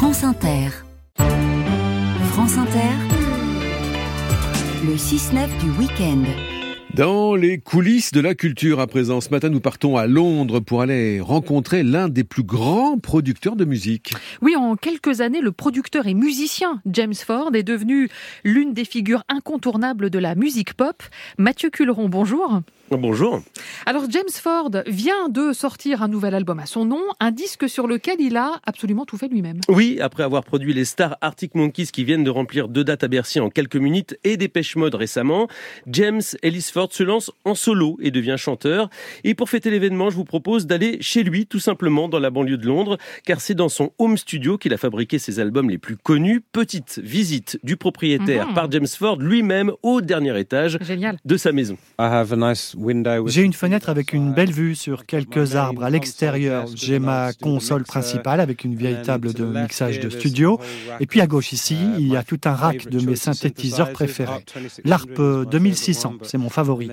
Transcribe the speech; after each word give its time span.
France 0.00 0.24
Inter. 0.24 0.70
France 2.32 2.56
Inter. 2.56 2.88
Le 4.82 4.96
6-9 4.96 5.60
du 5.60 5.70
week-end. 5.78 6.24
Dans 6.94 7.36
les 7.36 7.58
coulisses 7.58 8.10
de 8.10 8.22
la 8.22 8.34
culture 8.34 8.80
à 8.80 8.86
présent, 8.86 9.20
ce 9.20 9.28
matin 9.28 9.50
nous 9.50 9.60
partons 9.60 9.98
à 9.98 10.06
Londres 10.06 10.60
pour 10.60 10.80
aller 10.80 11.20
rencontrer 11.20 11.82
l'un 11.82 12.08
des 12.08 12.24
plus 12.24 12.42
grands 12.44 12.96
producteurs 12.96 13.56
de 13.56 13.66
musique. 13.66 14.14
Oui, 14.40 14.56
en 14.56 14.74
quelques 14.74 15.20
années, 15.20 15.42
le 15.42 15.52
producteur 15.52 16.06
et 16.06 16.14
musicien 16.14 16.80
James 16.86 17.14
Ford 17.14 17.54
est 17.54 17.62
devenu 17.62 18.08
l'une 18.42 18.72
des 18.72 18.86
figures 18.86 19.24
incontournables 19.28 20.08
de 20.08 20.18
la 20.18 20.34
musique 20.34 20.72
pop. 20.72 21.02
Mathieu 21.36 21.68
Culeron, 21.68 22.08
bonjour. 22.08 22.62
Bonjour. 22.90 23.42
Alors 23.86 24.04
James 24.10 24.22
Ford 24.30 24.70
vient 24.86 25.28
de 25.28 25.52
sortir 25.52 26.02
un 26.02 26.08
nouvel 26.08 26.34
album 26.34 26.58
à 26.60 26.66
son 26.66 26.84
nom, 26.84 27.00
un 27.18 27.30
disque 27.30 27.68
sur 27.68 27.86
lequel 27.86 28.16
il 28.20 28.36
a 28.36 28.60
absolument 28.66 29.06
tout 29.06 29.16
fait 29.16 29.28
lui-même. 29.28 29.60
Oui, 29.68 29.98
après 30.00 30.22
avoir 30.22 30.44
produit 30.44 30.74
les 30.74 30.84
stars 30.84 31.16
Arctic 31.22 31.54
Monkeys 31.54 31.86
qui 31.86 32.04
viennent 32.04 32.22
de 32.24 32.30
remplir 32.30 32.68
deux 32.68 32.84
dates 32.84 33.04
à 33.04 33.08
Bercy 33.08 33.40
en 33.40 33.48
quelques 33.48 33.76
minutes 33.76 34.18
et 34.22 34.36
Dépêche 34.36 34.76
Mode 34.76 34.94
récemment, 34.94 35.48
James 35.86 36.20
Ellis 36.42 36.68
Ford 36.72 36.92
se 36.92 37.02
lance 37.02 37.30
en 37.44 37.54
solo 37.54 37.96
et 38.02 38.10
devient 38.10 38.36
chanteur. 38.38 38.90
Et 39.24 39.34
pour 39.34 39.48
fêter 39.48 39.70
l'événement, 39.70 40.10
je 40.10 40.16
vous 40.16 40.24
propose 40.24 40.66
d'aller 40.66 40.98
chez 41.00 41.22
lui 41.22 41.46
tout 41.46 41.58
simplement 41.60 42.08
dans 42.08 42.18
la 42.18 42.30
banlieue 42.30 42.58
de 42.58 42.66
Londres, 42.66 42.98
car 43.24 43.40
c'est 43.40 43.54
dans 43.54 43.68
son 43.70 43.92
home 43.98 44.18
studio 44.18 44.58
qu'il 44.58 44.74
a 44.74 44.78
fabriqué 44.78 45.18
ses 45.18 45.40
albums 45.40 45.70
les 45.70 45.78
plus 45.78 45.96
connus. 45.96 46.42
Petite 46.52 47.00
visite 47.02 47.58
du 47.64 47.76
propriétaire 47.76 48.48
Mhm. 48.48 48.54
par 48.54 48.70
James 48.70 48.86
Ford 48.86 49.16
lui-même 49.18 49.72
au 49.82 50.00
dernier 50.02 50.38
étage 50.38 50.78
Génial. 50.82 51.18
de 51.24 51.36
sa 51.36 51.52
maison. 51.52 51.76
J'ai 51.98 53.42
une 53.42 53.52
fenêtre 53.52 53.69
avec 53.72 54.12
une 54.12 54.32
belle 54.32 54.50
vue 54.52 54.74
sur 54.74 55.06
quelques 55.06 55.54
arbres 55.54 55.84
à 55.84 55.90
l'extérieur. 55.90 56.66
J'ai 56.74 56.98
ma 56.98 57.32
console 57.32 57.84
principale 57.84 58.40
avec 58.40 58.64
une 58.64 58.74
vieille 58.74 59.00
table 59.02 59.32
de 59.32 59.44
mixage 59.44 60.00
de 60.00 60.10
studio. 60.10 60.58
Et 60.98 61.06
puis 61.06 61.20
à 61.20 61.26
gauche 61.26 61.52
ici, 61.52 61.76
il 61.98 62.08
y 62.08 62.16
a 62.16 62.22
tout 62.22 62.40
un 62.44 62.52
rack 62.52 62.88
de 62.88 63.04
mes 63.04 63.16
synthétiseurs 63.16 63.92
préférés. 63.92 64.44
L'ARP 64.84 65.20
2600, 65.50 66.14
c'est 66.22 66.38
mon 66.38 66.48
favori. 66.48 66.90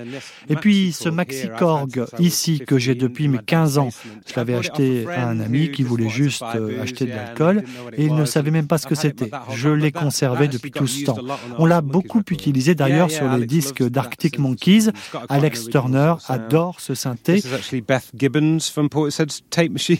Et 0.48 0.56
puis 0.56 0.92
ce 0.92 1.08
Maxi 1.08 1.48
Korg 1.58 2.04
ici 2.18 2.60
que 2.60 2.78
j'ai 2.78 2.94
depuis 2.94 3.28
mes 3.28 3.38
15 3.38 3.78
ans. 3.78 3.88
Je 4.26 4.34
l'avais 4.36 4.54
acheté 4.54 5.06
à 5.08 5.28
un 5.28 5.40
ami 5.40 5.70
qui 5.72 5.82
voulait 5.82 6.08
juste 6.08 6.44
euh, 6.54 6.82
acheter 6.82 7.06
de 7.06 7.10
l'alcool 7.10 7.64
et 7.96 8.04
il 8.04 8.14
ne 8.14 8.24
savait 8.24 8.50
même 8.50 8.66
pas 8.66 8.78
ce 8.78 8.86
que 8.86 8.94
c'était. 8.94 9.30
Je 9.54 9.68
l'ai 9.68 9.92
conservé 9.92 10.48
depuis 10.48 10.70
tout 10.70 10.86
ce 10.86 11.04
temps. 11.04 11.18
On 11.58 11.66
l'a 11.66 11.80
beaucoup 11.80 12.22
utilisé 12.30 12.74
d'ailleurs 12.74 13.10
sur 13.10 13.28
les 13.36 13.46
disques 13.46 13.82
d'Arctic 13.82 14.38
Monkeys. 14.38 14.90
Alex 15.28 15.68
Turner 15.68 16.14
adore 16.28 16.67
ce 16.78 16.94
synthé. 16.94 17.42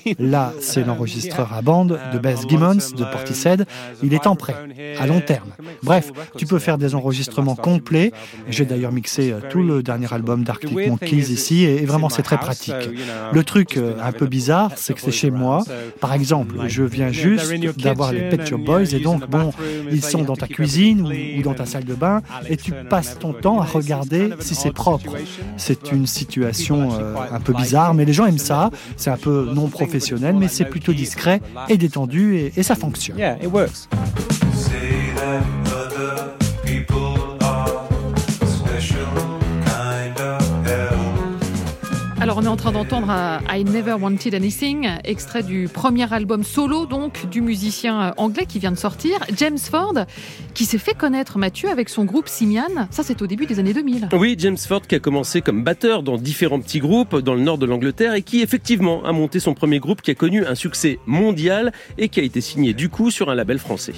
Là, 0.18 0.52
c'est 0.60 0.84
l'enregistreur 0.84 1.52
à 1.52 1.62
bande 1.62 1.98
de 2.12 2.18
Beth 2.18 2.48
Gibbons 2.48 2.94
de 2.96 3.04
Portishead. 3.04 3.66
Il 4.02 4.14
est 4.14 4.26
en 4.26 4.36
prêt, 4.36 4.54
à 4.98 5.06
long 5.06 5.20
terme. 5.20 5.50
Bref, 5.82 6.12
tu 6.36 6.46
peux 6.46 6.58
faire 6.58 6.78
des 6.78 6.94
enregistrements 6.94 7.56
complets. 7.56 8.12
J'ai 8.48 8.64
d'ailleurs 8.64 8.92
mixé 8.92 9.32
euh, 9.32 9.40
tout 9.50 9.62
le 9.62 9.82
dernier 9.82 10.12
album 10.12 10.44
d'Arctic 10.44 10.88
Monkeys 10.88 11.30
ici 11.30 11.64
et 11.64 11.84
vraiment 11.84 12.08
c'est 12.08 12.22
très 12.22 12.38
pratique. 12.38 12.74
Le 13.32 13.44
truc 13.44 13.76
euh, 13.76 13.94
un 14.02 14.12
peu 14.12 14.26
bizarre, 14.26 14.72
c'est 14.76 14.94
que 14.94 15.00
c'est 15.00 15.12
chez 15.12 15.30
moi. 15.30 15.64
Par 16.00 16.12
exemple, 16.12 16.56
je 16.66 16.82
viens 16.82 17.10
juste 17.10 17.52
d'avoir 17.78 18.12
les 18.12 18.28
Pet 18.28 18.46
Shop 18.46 18.58
Boys 18.58 18.94
et 18.94 19.00
donc 19.00 19.28
bon, 19.28 19.52
ils 19.90 20.04
sont 20.04 20.22
dans 20.22 20.36
ta 20.36 20.46
cuisine 20.46 21.06
ou 21.38 21.42
dans 21.42 21.54
ta 21.54 21.66
salle 21.66 21.84
de 21.84 21.94
bain 21.94 22.22
et 22.48 22.56
tu 22.56 22.72
passes 22.90 23.18
ton 23.18 23.32
temps 23.32 23.60
à 23.60 23.64
regarder 23.64 24.30
si 24.40 24.54
c'est 24.54 24.72
propre. 24.72 25.16
C'est 25.56 25.92
une 25.92 26.06
situation 26.06 26.57
euh, 26.98 27.14
un 27.32 27.40
peu 27.40 27.52
bizarre, 27.52 27.94
mais 27.94 28.04
les 28.04 28.12
gens 28.12 28.26
aiment 28.26 28.38
ça. 28.38 28.70
C'est 28.96 29.10
un 29.10 29.16
peu 29.16 29.48
non 29.54 29.68
professionnel, 29.68 30.34
mais 30.38 30.48
c'est 30.48 30.64
plutôt 30.64 30.92
discret 30.92 31.40
et 31.68 31.76
détendu 31.76 32.36
et, 32.36 32.52
et 32.56 32.62
ça 32.62 32.74
fonctionne. 32.74 33.18
Alors 42.28 42.40
on 42.40 42.44
est 42.44 42.48
en 42.48 42.56
train 42.56 42.72
d'entendre 42.72 43.08
euh, 43.10 43.38
I 43.48 43.64
Never 43.64 43.94
Wanted 43.94 44.34
Anything, 44.34 44.86
extrait 45.02 45.42
du 45.42 45.66
premier 45.66 46.12
album 46.12 46.44
solo 46.44 46.84
donc 46.84 47.26
du 47.30 47.40
musicien 47.40 48.02
euh, 48.02 48.10
anglais 48.18 48.44
qui 48.44 48.58
vient 48.58 48.70
de 48.70 48.76
sortir, 48.76 49.18
James 49.34 49.56
Ford, 49.56 49.94
qui 50.52 50.66
s'est 50.66 50.76
fait 50.76 50.92
connaître 50.92 51.38
Mathieu 51.38 51.70
avec 51.70 51.88
son 51.88 52.04
groupe 52.04 52.28
Simian. 52.28 52.68
Ça 52.90 53.02
c'est 53.02 53.22
au 53.22 53.26
début 53.26 53.46
des 53.46 53.60
années 53.60 53.72
2000. 53.72 54.10
Oui, 54.12 54.36
James 54.38 54.58
Ford 54.58 54.82
qui 54.82 54.94
a 54.94 54.98
commencé 54.98 55.40
comme 55.40 55.64
batteur 55.64 56.02
dans 56.02 56.18
différents 56.18 56.60
petits 56.60 56.80
groupes 56.80 57.16
dans 57.16 57.32
le 57.32 57.40
nord 57.40 57.56
de 57.56 57.64
l'Angleterre 57.64 58.12
et 58.12 58.20
qui 58.20 58.42
effectivement 58.42 59.02
a 59.06 59.12
monté 59.12 59.40
son 59.40 59.54
premier 59.54 59.78
groupe 59.78 60.02
qui 60.02 60.10
a 60.10 60.14
connu 60.14 60.44
un 60.44 60.54
succès 60.54 60.98
mondial 61.06 61.72
et 61.96 62.10
qui 62.10 62.20
a 62.20 62.24
été 62.24 62.42
signé 62.42 62.74
du 62.74 62.90
coup 62.90 63.10
sur 63.10 63.30
un 63.30 63.34
label 63.34 63.58
français. 63.58 63.94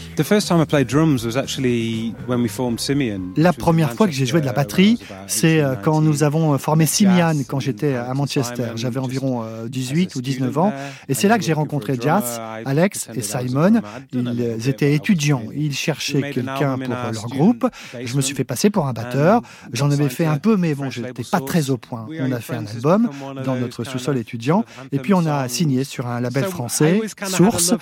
La 3.36 3.52
première 3.52 3.92
fois 3.94 4.06
que 4.06 4.12
j'ai 4.12 4.26
joué 4.26 4.40
de 4.40 4.46
la 4.46 4.52
batterie, 4.52 5.00
c'est 5.26 5.60
euh, 5.60 5.74
quand 5.74 6.00
nous 6.00 6.22
avons 6.22 6.56
formé 6.58 6.86
Simian, 6.86 7.34
quand 7.48 7.58
j'étais 7.58 7.96
à 7.96 8.14
Manchester. 8.20 8.72
J'avais 8.76 9.00
environ 9.00 9.42
euh, 9.42 9.68
18 9.68 10.14
ou 10.16 10.20
19 10.20 10.58
ans. 10.58 10.72
Et 11.08 11.14
c'est 11.14 11.28
là 11.28 11.38
que 11.38 11.44
j'ai 11.44 11.52
rencontré 11.52 11.96
Jazz, 12.00 12.40
Alex 12.64 13.08
et 13.14 13.22
Simon. 13.22 13.80
Ils 14.12 14.68
étaient 14.68 14.94
étudiants. 14.94 15.44
Ils 15.54 15.74
cherchaient 15.74 16.32
quelqu'un 16.32 16.78
pour 16.78 16.94
euh, 16.94 17.12
leur 17.12 17.28
groupe. 17.28 17.66
Je 18.02 18.16
me 18.16 18.20
suis 18.20 18.34
fait 18.34 18.44
passer 18.44 18.70
pour 18.70 18.86
un 18.86 18.92
batteur. 18.92 19.42
J'en 19.72 19.90
avais 19.90 20.08
fait 20.08 20.26
un 20.26 20.38
peu, 20.38 20.56
mais 20.56 20.74
bon, 20.74 20.90
je 20.90 21.02
n'étais 21.02 21.24
pas 21.24 21.40
très 21.40 21.70
au 21.70 21.76
point. 21.76 22.06
On 22.20 22.32
a 22.32 22.40
fait 22.40 22.56
un 22.56 22.66
album 22.66 23.10
dans 23.44 23.56
notre 23.56 23.84
sous-sol 23.84 24.18
étudiant. 24.18 24.64
Et 24.92 24.98
puis 24.98 25.14
on 25.14 25.26
a 25.26 25.48
signé 25.48 25.84
sur 25.84 26.06
un 26.06 26.20
label 26.20 26.44
français, 26.44 27.00
Source. 27.26 27.74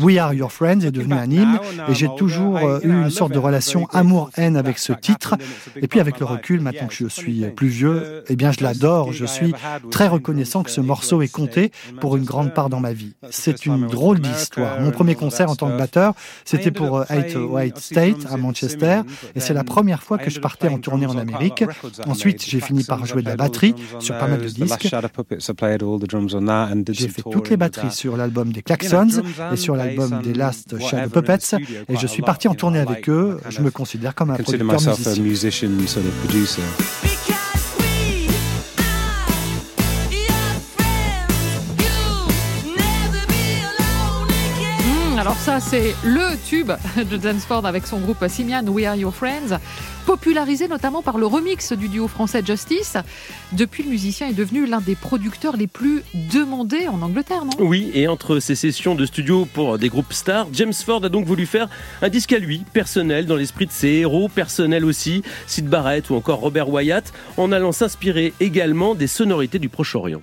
We 0.00 0.18
Are 0.18 0.34
Your 0.34 0.52
Friends 0.52 0.80
est 0.80 0.90
devenu 0.90 1.14
un 1.14 1.30
hymne. 1.30 1.58
Et 1.88 1.94
j'ai 1.94 2.08
toujours 2.16 2.58
euh, 2.58 2.80
eu 2.82 2.90
une 2.90 3.10
sorte 3.10 3.32
de 3.32 3.38
relation 3.38 3.86
amour-haine 3.92 4.56
avec 4.56 4.78
ce 4.78 4.92
titre. 4.92 5.36
Et 5.76 5.88
puis 5.88 6.00
avec 6.00 6.18
le 6.20 6.26
recul, 6.26 6.60
maintenant 6.60 6.86
que 6.86 6.94
je 6.94 7.06
suis 7.06 7.44
plus 7.50 7.68
vieux, 7.68 8.24
eh 8.28 8.36
bien 8.36 8.52
je 8.52 8.62
l'adore. 8.62 9.12
Je 9.12 9.24
suis 9.26 9.52
très 9.90 10.08
reconnaissant 10.08 10.62
que 10.62 10.70
ce 10.70 10.80
morceau 10.80 11.22
est 11.22 11.28
compté 11.28 11.72
pour 12.00 12.16
une 12.16 12.24
grande 12.24 12.54
part 12.54 12.68
dans 12.68 12.80
ma 12.80 12.92
vie. 12.92 13.14
C'est 13.30 13.66
une 13.66 13.86
drôle 13.86 14.20
d'histoire. 14.20 14.80
Mon 14.80 14.90
premier 14.90 15.14
concert 15.14 15.50
en 15.50 15.56
tant 15.56 15.68
que 15.68 15.78
batteur, 15.78 16.14
c'était 16.44 16.70
pour 16.70 17.04
Eight 17.10 17.36
White 17.36 17.78
State 17.78 18.26
à 18.30 18.36
Manchester. 18.36 19.02
Et 19.34 19.40
c'est 19.40 19.54
la 19.54 19.64
première 19.64 20.02
fois 20.02 20.18
que 20.18 20.30
je 20.30 20.40
partais 20.40 20.68
en 20.68 20.78
tournée 20.78 21.06
en 21.06 21.16
Amérique. 21.16 21.64
Ensuite, 22.06 22.44
j'ai 22.44 22.60
fini 22.60 22.84
par 22.84 23.04
jouer 23.06 23.22
de 23.22 23.28
la 23.28 23.36
batterie 23.36 23.74
sur 24.00 24.16
pas 24.18 24.28
mal 24.28 24.40
de 24.40 24.48
disques. 24.48 24.88
J'ai 26.92 27.08
fait 27.08 27.22
toutes 27.22 27.50
les 27.50 27.56
batteries 27.56 27.92
sur 27.92 28.16
l'album 28.16 28.52
des 28.52 28.62
Klaxons 28.62 29.22
et 29.52 29.56
sur 29.56 29.76
l'album 29.76 30.22
des 30.22 30.34
Last 30.34 30.78
Shadow 30.78 31.10
Puppets. 31.10 31.56
Et 31.88 31.96
je 31.96 32.06
suis 32.06 32.22
parti 32.22 32.48
en 32.48 32.54
tournée 32.54 32.78
avec 32.78 33.08
eux. 33.08 33.38
Je 33.48 33.60
me 33.60 33.70
considère 33.70 34.14
comme 34.14 34.30
un 34.30 34.36
producteur 34.36 34.80
musicien. 35.18 35.68
Alors 45.26 45.38
ça 45.38 45.58
c'est 45.58 45.92
le 46.04 46.36
tube 46.48 46.70
de 46.96 47.20
James 47.20 47.40
Ford 47.40 47.66
avec 47.66 47.84
son 47.84 47.98
groupe 47.98 48.24
Simian, 48.28 48.64
We 48.68 48.86
Are 48.86 48.94
Your 48.94 49.12
Friends, 49.12 49.58
popularisé 50.06 50.68
notamment 50.68 51.02
par 51.02 51.18
le 51.18 51.26
remix 51.26 51.72
du 51.72 51.88
duo 51.88 52.06
français 52.06 52.42
Justice. 52.46 52.96
Depuis, 53.52 53.82
le 53.82 53.90
musicien 53.90 54.28
est 54.28 54.32
devenu 54.32 54.64
l'un 54.64 54.80
des 54.80 54.94
producteurs 54.94 55.56
les 55.56 55.66
plus 55.66 56.02
demandés 56.32 56.86
en 56.88 57.02
Angleterre, 57.02 57.44
non? 57.44 57.50
Oui, 57.58 57.90
et 57.92 58.06
entre 58.06 58.38
ces 58.38 58.54
sessions 58.54 58.94
de 58.94 59.04
studio 59.04 59.46
pour 59.52 59.78
des 59.78 59.88
groupes 59.88 60.12
stars, 60.12 60.46
James 60.52 60.72
Ford 60.72 61.04
a 61.04 61.08
donc 61.08 61.26
voulu 61.26 61.44
faire 61.44 61.68
un 62.02 62.08
disque 62.08 62.32
à 62.32 62.38
lui, 62.38 62.62
personnel, 62.72 63.26
dans 63.26 63.34
l'esprit 63.34 63.66
de 63.66 63.72
ses 63.72 63.88
héros, 63.88 64.28
personnel 64.28 64.84
aussi, 64.84 65.22
Sid 65.48 65.66
Barrett 65.66 66.08
ou 66.08 66.14
encore 66.14 66.38
Robert 66.38 66.68
Wyatt, 66.68 67.12
en 67.36 67.50
allant 67.50 67.72
s'inspirer 67.72 68.32
également 68.38 68.94
des 68.94 69.08
sonorités 69.08 69.58
du 69.58 69.68
Proche-Orient. 69.68 70.22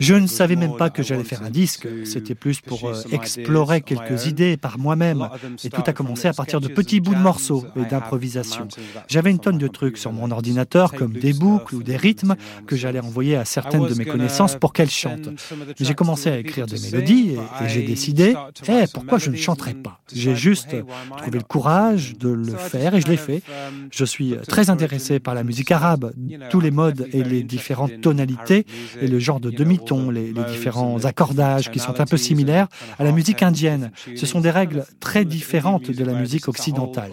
Je 0.00 0.14
ne 0.14 0.26
savais 0.26 0.56
même 0.56 0.76
pas 0.76 0.90
que 0.90 1.02
j'allais 1.04 1.24
faire 1.24 1.42
un 1.42 1.50
disque. 1.50 1.86
C'était 2.04 2.34
plus 2.34 2.60
pour 2.60 2.88
euh, 2.88 2.94
explorer 3.12 3.82
quelques 3.82 4.26
idées 4.26 4.56
par 4.56 4.78
moi-même. 4.78 5.28
Et 5.62 5.70
tout 5.70 5.82
a 5.86 5.92
commencé 5.92 6.26
à 6.26 6.32
partir 6.32 6.60
de 6.60 6.68
petits 6.68 7.00
bouts 7.00 7.14
de 7.14 7.19
morceaux 7.20 7.64
et 7.76 7.84
d'improvisation. 7.84 8.66
J'avais 9.08 9.30
une 9.30 9.38
tonne 9.38 9.58
de 9.58 9.68
trucs 9.68 9.98
sur 9.98 10.12
mon 10.12 10.30
ordinateur, 10.30 10.92
comme 10.92 11.12
des 11.12 11.32
boucles 11.32 11.76
ou 11.76 11.82
des 11.82 11.96
rythmes 11.96 12.36
que 12.66 12.76
j'allais 12.76 13.00
envoyer 13.00 13.36
à 13.36 13.44
certaines 13.44 13.86
de 13.86 13.94
mes 13.94 14.04
connaissances 14.04 14.56
pour 14.56 14.72
qu'elles 14.72 14.90
chantent. 14.90 15.30
J'ai 15.78 15.94
commencé 15.94 16.30
à 16.30 16.38
écrire 16.38 16.66
des 16.66 16.80
mélodies 16.80 17.30
et, 17.30 17.64
et 17.64 17.68
j'ai 17.68 17.82
décidé, 17.82 18.34
eh, 18.68 18.84
pourquoi 18.92 19.18
je 19.18 19.30
ne 19.30 19.36
chanterais 19.36 19.74
pas? 19.74 20.00
J'ai 20.12 20.34
juste 20.34 20.74
trouvé 21.16 21.38
le 21.38 21.44
courage 21.44 22.16
de 22.18 22.28
le 22.28 22.56
faire 22.56 22.94
et 22.94 23.00
je 23.00 23.08
l'ai 23.08 23.16
fait. 23.16 23.42
Je 23.90 24.04
suis 24.04 24.34
très 24.48 24.70
intéressé 24.70 25.20
par 25.20 25.34
la 25.34 25.44
musique 25.44 25.70
arabe, 25.70 26.12
tous 26.50 26.60
les 26.60 26.70
modes 26.70 27.08
et 27.12 27.22
les 27.22 27.42
différentes 27.42 28.00
tonalités 28.00 28.66
et 29.00 29.08
le 29.08 29.18
genre 29.18 29.40
de 29.40 29.50
demi-ton, 29.50 30.10
les, 30.10 30.32
les 30.32 30.44
différents 30.44 31.04
accordages 31.04 31.70
qui 31.70 31.78
sont 31.78 32.00
un 32.00 32.06
peu 32.06 32.16
similaire 32.16 32.68
à 32.98 33.04
la 33.04 33.12
musique 33.12 33.42
indienne. 33.42 33.90
Ce 34.16 34.26
sont 34.26 34.40
des 34.40 34.50
règles 34.50 34.84
très 35.00 35.24
différentes 35.24 35.90
de 35.90 36.04
la 36.04 36.12
musique 36.12 36.48
occidentale. 36.48 37.09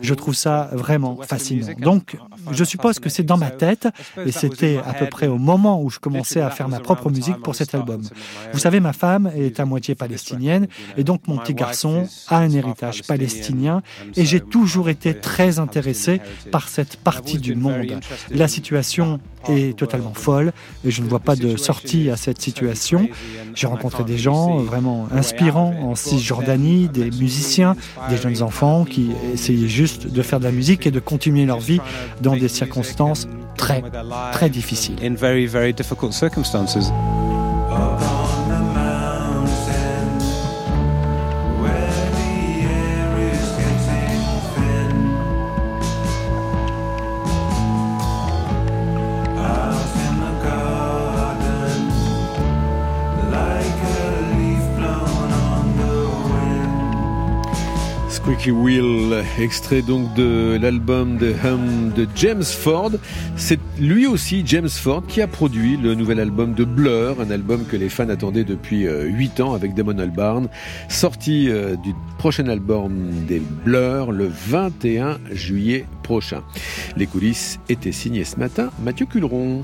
Je 0.00 0.14
trouve 0.14 0.34
ça 0.34 0.70
vraiment 0.72 1.18
fascinant. 1.22 1.72
Donc, 1.78 2.16
je 2.50 2.64
suppose 2.64 2.98
que 2.98 3.08
c'est 3.08 3.22
dans 3.22 3.36
ma 3.36 3.50
tête, 3.50 3.88
et 4.24 4.32
c'était 4.32 4.78
à 4.84 4.94
peu 4.94 5.06
près 5.06 5.26
au 5.26 5.38
moment 5.38 5.82
où 5.82 5.90
je 5.90 5.98
commençais 5.98 6.40
à 6.40 6.50
faire 6.50 6.68
ma 6.68 6.80
propre 6.80 7.10
musique 7.10 7.40
pour 7.42 7.54
cet 7.54 7.74
album. 7.74 8.02
Vous 8.52 8.58
savez, 8.58 8.80
ma 8.80 8.92
femme 8.92 9.30
est 9.34 9.60
à 9.60 9.64
moitié 9.64 9.94
palestinienne, 9.94 10.66
et 10.96 11.04
donc 11.04 11.26
mon 11.28 11.38
petit 11.38 11.54
garçon 11.54 12.08
a 12.28 12.38
un 12.38 12.50
héritage 12.50 13.02
palestinien, 13.02 13.82
et 14.16 14.24
j'ai 14.24 14.40
toujours 14.40 14.88
été 14.88 15.14
très 15.14 15.58
intéressé 15.58 16.20
par 16.50 16.68
cette 16.68 16.96
partie 16.96 17.38
du 17.38 17.54
monde. 17.54 18.00
La 18.30 18.48
situation 18.48 19.20
est 19.48 19.76
totalement 19.76 20.14
folle, 20.14 20.52
et 20.84 20.90
je 20.90 21.02
ne 21.02 21.08
vois 21.08 21.20
pas 21.20 21.36
de 21.36 21.56
sortie 21.56 22.10
à 22.10 22.16
cette 22.16 22.40
situation. 22.40 23.08
J'ai 23.54 23.66
rencontré 23.66 24.04
des 24.04 24.18
gens 24.18 24.58
vraiment 24.58 25.08
inspirants 25.12 25.74
en 25.80 25.94
Cisjordanie, 25.94 26.88
des 26.88 27.10
musiciens, 27.10 27.76
des 28.08 28.16
jeunes 28.16 28.42
enfants 28.42 28.84
qui 28.84 29.10
essayaient 29.32 29.68
juste 29.68 30.06
de 30.06 30.22
faire 30.22 30.40
de 30.40 30.44
la 30.44 30.52
musique 30.52 30.86
et 30.86 30.90
de 30.90 31.00
continuer 31.00 31.46
leur 31.46 31.60
vie 31.60 31.80
dans 32.20 32.36
des 32.36 32.48
circonstances 32.48 33.28
très, 33.56 33.82
très 34.32 34.50
difficiles. 34.50 34.96
Squeaky 58.26 58.50
Wheel, 58.50 59.24
extrait 59.38 59.82
donc 59.82 60.12
de 60.14 60.58
l'album 60.60 61.16
de 61.16 61.32
Hum 61.44 61.92
de 61.94 62.08
James 62.16 62.42
Ford. 62.42 62.90
C'est 63.36 63.60
lui 63.78 64.08
aussi, 64.08 64.42
James 64.44 64.68
Ford, 64.68 65.04
qui 65.06 65.22
a 65.22 65.28
produit 65.28 65.76
le 65.76 65.94
nouvel 65.94 66.18
album 66.18 66.52
de 66.52 66.64
Blur, 66.64 67.20
un 67.20 67.30
album 67.30 67.64
que 67.64 67.76
les 67.76 67.88
fans 67.88 68.08
attendaient 68.08 68.42
depuis 68.42 68.88
euh, 68.88 69.04
8 69.04 69.38
ans 69.38 69.54
avec 69.54 69.74
Damon 69.74 69.96
Albarn, 70.00 70.48
sorti 70.88 71.48
euh, 71.48 71.76
du 71.76 71.94
prochain 72.18 72.48
album 72.48 73.12
des 73.28 73.38
Blur 73.38 74.10
le 74.10 74.26
21 74.26 75.18
juillet 75.30 75.84
prochain. 76.02 76.42
Les 76.96 77.06
coulisses 77.06 77.60
étaient 77.68 77.92
signées 77.92 78.24
ce 78.24 78.40
matin, 78.40 78.70
Mathieu 78.82 79.06
Culeron. 79.06 79.62